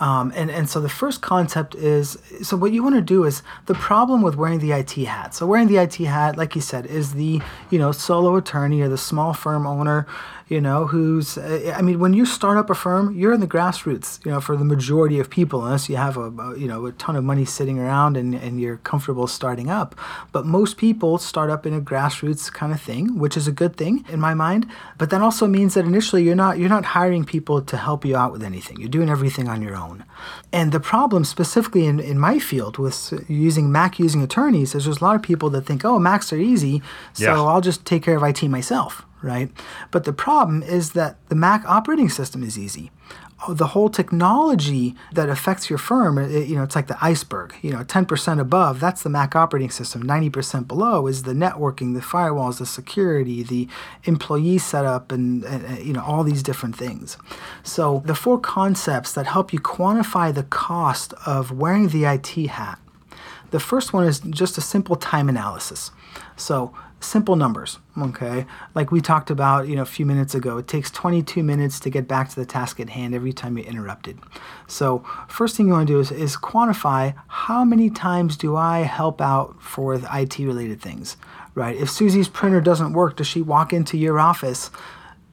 [0.00, 3.42] um, and and so the first concept is so what you want to do is
[3.64, 5.34] the problem with wearing the IT hat.
[5.34, 8.90] So wearing the IT hat, like you said, is the you know solo attorney or
[8.90, 10.06] the small firm owner
[10.48, 13.46] you know, who's, uh, I mean, when you start up a firm, you're in the
[13.46, 16.86] grassroots, you know, for the majority of people, unless you have a, a, you know,
[16.86, 19.94] a ton of money sitting around and, and you're comfortable starting up.
[20.32, 23.76] But most people start up in a grassroots kind of thing, which is a good
[23.76, 24.66] thing in my mind.
[24.96, 28.16] But that also means that initially you're not, you're not hiring people to help you
[28.16, 28.80] out with anything.
[28.80, 30.04] You're doing everything on your own.
[30.50, 35.00] And the problem specifically in, in my field with using Mac using attorneys is there's
[35.00, 36.80] a lot of people that think, oh, Macs are easy,
[37.12, 37.42] so yeah.
[37.42, 39.50] I'll just take care of IT myself right?
[39.90, 42.90] But the problem is that the Mac operating system is easy.
[43.46, 47.54] Oh, the whole technology that affects your firm, it, you know, it's like the iceberg.
[47.62, 50.02] You know, 10% above, that's the Mac operating system.
[50.02, 53.68] 90% below is the networking, the firewalls, the security, the
[54.04, 57.16] employee setup, and, and you know, all these different things.
[57.62, 62.80] So the four concepts that help you quantify the cost of wearing the IT hat.
[63.50, 65.90] The first one is just a simple time analysis.
[66.36, 68.46] So simple numbers, okay?
[68.74, 71.90] Like we talked about, you know, a few minutes ago, it takes 22 minutes to
[71.90, 74.18] get back to the task at hand every time you're interrupted.
[74.66, 78.80] So first thing you want to do is, is quantify how many times do I
[78.80, 81.16] help out for IT related things,
[81.54, 81.76] right?
[81.76, 84.70] If Susie's printer doesn't work, does she walk into your office,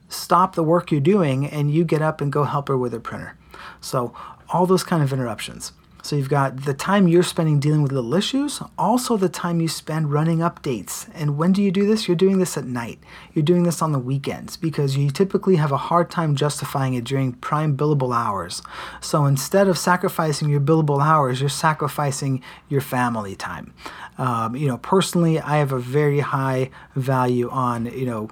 [0.07, 2.99] stop the work you're doing, and you get up and go help her with her
[2.99, 3.37] printer?
[3.81, 4.13] So
[4.49, 5.71] all those kind of interruptions.
[6.05, 9.67] So you've got the time you're spending dealing with little issues, also the time you
[9.67, 11.09] spend running updates.
[11.15, 12.07] And when do you do this?
[12.07, 12.99] You're doing this at night.
[13.33, 17.05] You're doing this on the weekends because you typically have a hard time justifying it
[17.05, 18.61] during prime billable hours.
[19.01, 23.73] So instead of sacrificing your billable hours, you're sacrificing your family time.
[24.19, 28.29] Um, you know, personally, I have a very high value on, you know,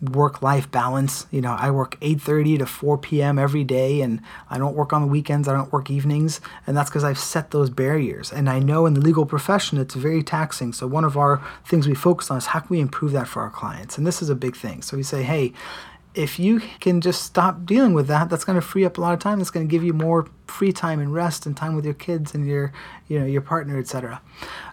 [0.00, 1.26] work life balance.
[1.30, 3.38] You know, I work 8:30 to 4 p.m.
[3.38, 4.20] every day and
[4.50, 7.50] I don't work on the weekends, I don't work evenings, and that's because I've set
[7.50, 8.32] those barriers.
[8.32, 10.72] And I know in the legal profession it's very taxing.
[10.72, 13.42] So one of our things we focus on is how can we improve that for
[13.42, 13.98] our clients?
[13.98, 14.82] And this is a big thing.
[14.82, 15.52] So we say, "Hey,
[16.14, 19.14] if you can just stop dealing with that, that's going to free up a lot
[19.14, 19.38] of time.
[19.38, 22.34] That's going to give you more free time and rest and time with your kids
[22.34, 22.72] and your,
[23.08, 24.22] you know, your partner, etc.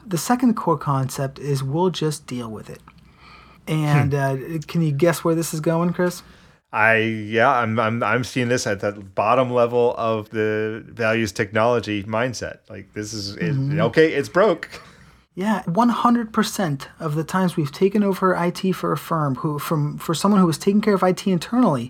[0.06, 2.82] The second core concept is we'll just deal with it.
[3.68, 4.38] And uh,
[4.68, 6.24] can you guess where this is going, Chris?
[6.74, 12.04] I yeah, I'm I'm I'm seeing this at the bottom level of the values technology
[12.04, 12.60] mindset.
[12.70, 14.70] Like this is, is okay, it's broke.
[15.34, 20.14] Yeah, 100% of the times we've taken over IT for a firm who from for
[20.14, 21.90] someone who was taking care of IT internally,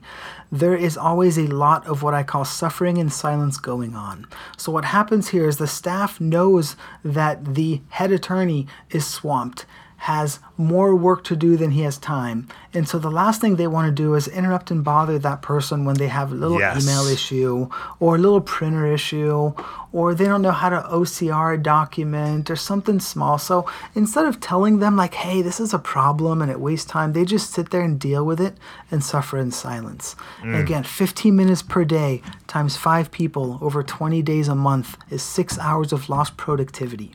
[0.51, 4.27] there is always a lot of what I call suffering and silence going on.
[4.57, 9.65] So what happens here is the staff knows that the head attorney is swamped
[10.05, 12.47] has more work to do than he has time.
[12.73, 15.85] And so the last thing they want to do is interrupt and bother that person
[15.85, 16.83] when they have a little Yes.
[16.83, 17.67] email issue
[17.99, 19.53] or a little printer issue
[19.93, 23.37] or they don't know how to OCR a document or something small.
[23.37, 27.13] So instead of telling them like, "Hey, this is a problem and it wastes time,"
[27.13, 28.57] they just sit there and deal with it
[28.89, 30.15] and suffer in silence.
[30.41, 30.59] Mm.
[30.61, 35.59] Again, 15 minutes per day times 5 people over 20 days a month is 6
[35.59, 37.11] hours of lost productivity.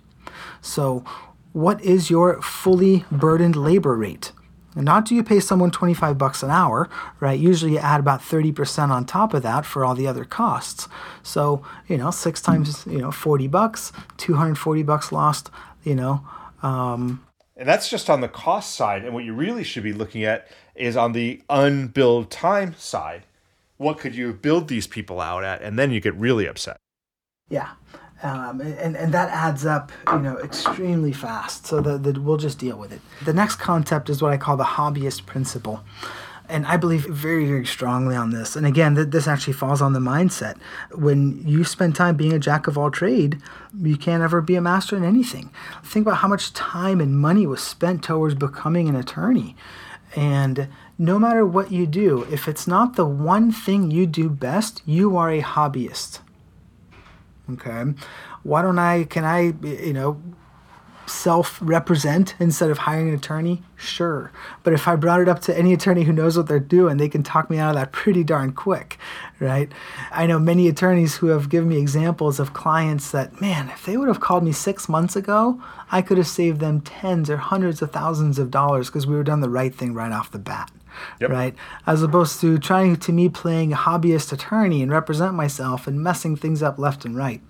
[0.60, 1.02] So,
[1.56, 4.32] what is your fully burdened labor rate?
[4.74, 7.40] Not do you pay someone 25 bucks an hour, right?
[7.40, 10.86] Usually you add about 30% on top of that for all the other costs.
[11.22, 15.50] So, you know, 6 times, you know, 40 bucks, 240 bucks lost,
[15.82, 16.22] you know.
[16.62, 17.24] Um,
[17.56, 19.02] And that's just on the cost side.
[19.06, 23.22] And what you really should be looking at is on the unbilled time side.
[23.78, 25.62] What could you build these people out at?
[25.62, 26.76] And then you get really upset.
[27.48, 27.70] yeah.
[28.22, 31.66] Um, and, and that adds up, you know, extremely fast.
[31.66, 33.00] So the, we'll just deal with it.
[33.24, 35.84] The next concept is what I call the hobbyist principle.
[36.48, 38.54] And I believe very, very strongly on this.
[38.56, 40.56] And again, th- this actually falls on the mindset.
[40.92, 43.42] When you spend time being a jack of all trade,
[43.78, 45.50] you can't ever be a master in anything.
[45.84, 49.56] Think about how much time and money was spent towards becoming an attorney.
[50.14, 54.82] And no matter what you do, if it's not the one thing you do best,
[54.86, 56.20] you are a hobbyist.
[57.52, 57.84] Okay.
[58.42, 60.20] Why don't I, can I, you know,
[61.08, 63.62] self represent instead of hiring an attorney?
[63.76, 64.32] Sure.
[64.62, 67.08] But if I brought it up to any attorney who knows what they're doing, they
[67.08, 68.98] can talk me out of that pretty darn quick,
[69.38, 69.70] right?
[70.10, 73.96] I know many attorneys who have given me examples of clients that, man, if they
[73.96, 77.82] would have called me six months ago, I could have saved them tens or hundreds
[77.82, 80.70] of thousands of dollars because we were done the right thing right off the bat.
[81.20, 81.30] Yep.
[81.30, 81.54] Right,
[81.86, 86.36] as opposed to trying to me playing a hobbyist attorney and represent myself and messing
[86.36, 87.40] things up left and right.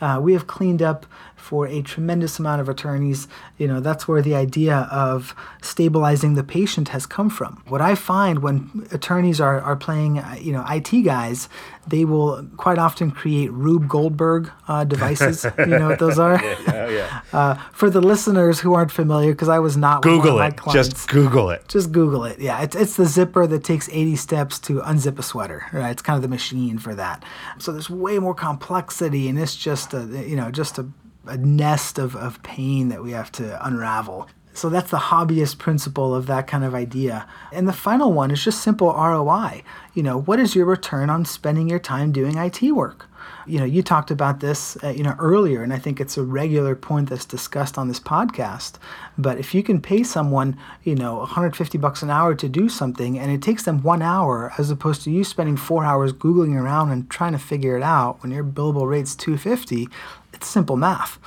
[0.00, 1.06] Uh, we have cleaned up
[1.46, 3.28] for a tremendous amount of attorneys.
[3.56, 5.32] You know, that's where the idea of
[5.62, 7.62] stabilizing the patient has come from.
[7.68, 11.48] What I find when attorneys are, are playing, uh, you know, IT guys,
[11.86, 15.46] they will quite often create Rube Goldberg uh, devices.
[15.58, 16.42] you know what those are?
[16.42, 17.20] Yeah, yeah.
[17.32, 20.56] Uh, for the listeners who aren't familiar, because I was not Google my it.
[20.56, 20.88] clients.
[20.88, 21.68] Just Google it.
[21.68, 22.38] Just Google it.
[22.38, 25.66] Yeah, it's it's the zipper that takes 80 steps to unzip a sweater.
[25.72, 27.24] Right, it's kind of the machine for that.
[27.58, 30.86] So there's way more complexity, and it's just a you know just a,
[31.26, 34.28] a nest of, of pain that we have to unravel.
[34.56, 37.28] So that's the hobbyist principle of that kind of idea.
[37.52, 39.62] And the final one is just simple ROI.
[39.92, 43.06] You know, what is your return on spending your time doing IT work?
[43.46, 46.22] You know, you talked about this, uh, you know, earlier, and I think it's a
[46.22, 48.74] regular point that's discussed on this podcast.
[49.18, 53.18] But if you can pay someone, you know, 150 bucks an hour to do something,
[53.18, 56.90] and it takes them one hour, as opposed to you spending four hours googling around
[56.90, 59.88] and trying to figure it out, when your billable rate's 250,
[60.36, 61.18] it's simple math,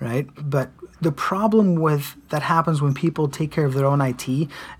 [0.00, 0.28] right?
[0.36, 4.28] But the problem with that happens when people take care of their own IT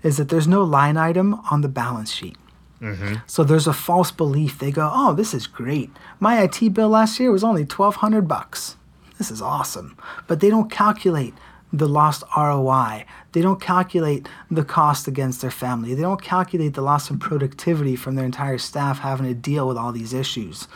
[0.03, 2.37] is that there's no line item on the balance sheet.
[2.81, 3.15] Mm-hmm.
[3.25, 4.59] So there's a false belief.
[4.59, 5.89] They go, "Oh, this is great.
[6.19, 8.77] My IT bill last year was only 1200 bucks.
[9.17, 11.33] This is awesome." But they don't calculate
[11.73, 13.05] the lost ROI.
[13.33, 15.93] They don't calculate the cost against their family.
[15.93, 19.77] They don't calculate the loss in productivity from their entire staff having to deal with
[19.77, 20.67] all these issues,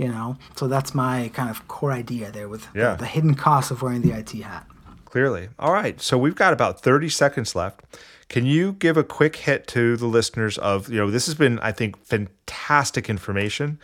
[0.00, 0.36] you know?
[0.56, 4.02] So that's my kind of core idea there with the- the, hidden cost of wearing
[4.02, 4.66] the IT hat.
[5.04, 5.48] Clearly.
[5.58, 6.00] All right.
[6.00, 7.80] So we've got about 30 seconds left.
[8.28, 11.58] Can you give a quick hit to the listeners of, you know, this has been,
[11.58, 13.78] I think, fantastic information.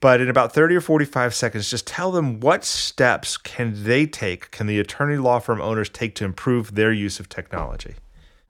[0.00, 4.50] but in about 30 or 45 seconds, just tell them what steps can they take,
[4.50, 7.94] can the attorney law firm owners take to improve their use of technology?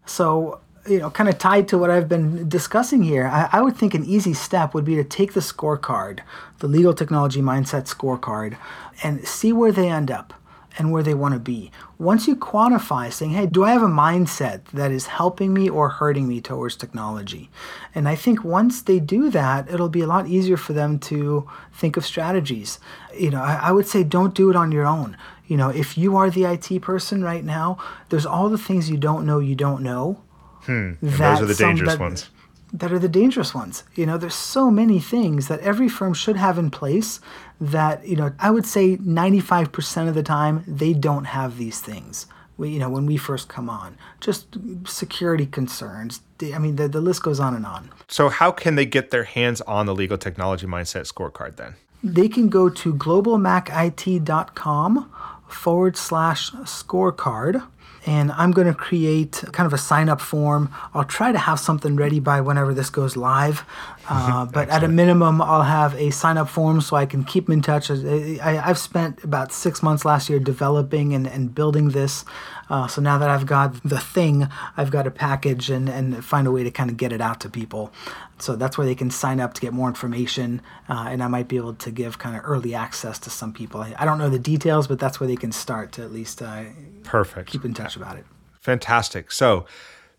[0.05, 3.76] So, you know, kind of tied to what I've been discussing here, I, I, would
[3.76, 6.20] think an easy step would be to take the scorecard,
[6.59, 8.57] the legal technology mindset scorecard,
[9.03, 10.35] and see where they end up
[10.76, 11.70] and where they want to be.
[11.99, 15.89] Once you quantify saying, hey, do I have a mindset that is helping me or
[15.89, 17.49] hurting me towards technology?
[17.95, 21.49] And I think once they do that, it'll be a lot easier for them to
[21.72, 22.80] think of strategies.
[23.16, 25.16] You know, I, I would say don't do it on your own.
[25.47, 27.78] You know, if you are the IT person right now,
[28.09, 30.24] there's all the things you don't know you don't know.
[30.66, 30.92] Hmm.
[31.02, 32.30] those are the dangerous that, ones
[32.74, 33.84] that are the dangerous ones.
[33.94, 37.20] You know, there's so many things that every firm should have in place
[37.60, 42.26] that, you know, I would say 95% of the time they don't have these things.
[42.56, 44.56] We, you know, when we first come on, just
[44.86, 46.20] security concerns.
[46.42, 47.92] I mean, the, the list goes on and on.
[48.08, 51.74] So, how can they get their hands on the legal technology mindset scorecard then?
[52.02, 55.12] They can go to globalmacit.com
[55.48, 57.64] forward slash scorecard
[58.07, 60.70] and I'm going to create kind of a sign up form.
[60.92, 63.64] I'll try to have something ready by whenever this goes live.
[64.09, 67.46] Uh, but at a minimum, I'll have a sign up form so I can keep
[67.46, 67.90] them in touch.
[67.90, 72.24] I, have spent about six months last year developing and, and building this.
[72.70, 76.46] Uh, so now that I've got the thing, I've got a package and, and find
[76.46, 77.92] a way to kind of get it out to people.
[78.38, 80.61] So that's where they can sign up to get more information.
[80.88, 83.80] Uh, and I might be able to give kind of early access to some people.
[83.80, 86.64] I don't know the details, but that's where they can start to at least uh,
[87.05, 87.50] Perfect.
[87.50, 88.24] keep in touch about it.
[88.61, 89.30] Fantastic.
[89.30, 89.66] So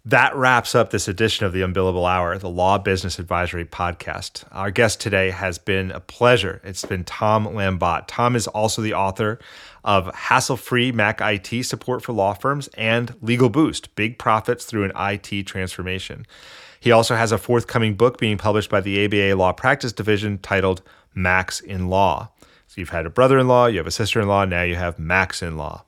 [0.08, 4.44] that wraps up this edition of the Unbillable Hour, the Law Business Advisory Podcast.
[4.52, 6.62] Our guest today has been a pleasure.
[6.64, 8.04] It's been Tom Lambotte.
[8.08, 9.40] Tom is also the author
[9.84, 14.84] of Hassle Free Mac IT Support for Law Firms and Legal Boost Big Profits Through
[14.84, 16.28] an IT Transformation.
[16.80, 20.84] He also has a forthcoming book being published by the ABA Law Practice Division titled
[21.16, 22.30] Macs in Law.
[22.68, 24.76] So you've had a brother in law, you have a sister in law, now you
[24.76, 25.86] have Macs in law.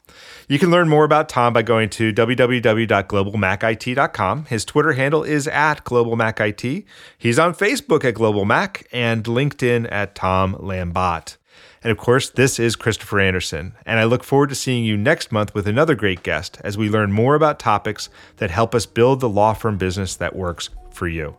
[0.47, 4.45] You can learn more about Tom by going to www.globalmacit.com.
[4.45, 6.85] His Twitter handle is at globalmacit.
[7.17, 11.35] He's on Facebook at globalmac and LinkedIn at Tom Lambotte.
[11.83, 15.31] And of course, this is Christopher Anderson, and I look forward to seeing you next
[15.31, 19.19] month with another great guest as we learn more about topics that help us build
[19.19, 21.35] the law firm business that works for you.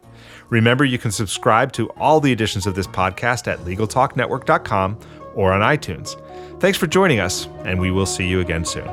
[0.48, 4.98] Remember, you can subscribe to all the editions of this podcast at LegalTalkNetwork.com
[5.38, 6.20] or on iTunes.
[6.60, 8.84] Thanks for joining us, and we will see you again soon.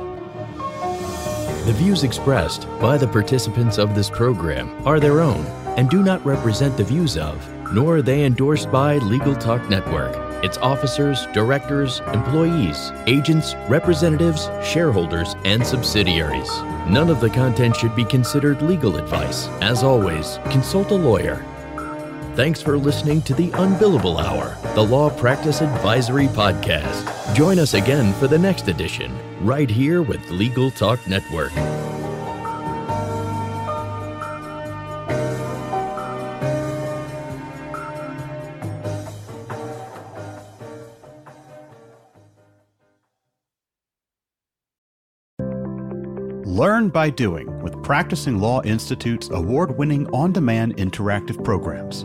[1.66, 5.44] The views expressed by the participants of this program are their own
[5.76, 7.36] and do not represent the views of,
[7.72, 15.34] nor are they endorsed by Legal Talk Network, its officers, directors, employees, agents, representatives, shareholders,
[15.44, 16.48] and subsidiaries.
[16.88, 19.48] None of the content should be considered legal advice.
[19.60, 21.44] As always, consult a lawyer
[22.36, 27.34] Thanks for listening to the Unbillable Hour, the Law Practice Advisory Podcast.
[27.34, 29.10] Join us again for the next edition,
[29.40, 31.54] right here with Legal Talk Network.
[46.44, 52.04] Learn by doing with Practicing Law Institute's award winning on demand interactive programs.